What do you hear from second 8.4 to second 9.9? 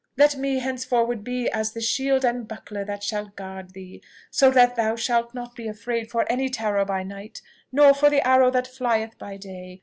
that flieth by day.